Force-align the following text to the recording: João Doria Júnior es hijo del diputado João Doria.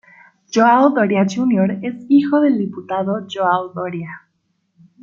João 0.51 0.91
Doria 0.95 1.27
Júnior 1.29 1.77
es 1.83 1.93
hijo 2.09 2.39
del 2.41 2.57
diputado 2.57 3.27
João 3.29 3.71
Doria. 3.71 4.27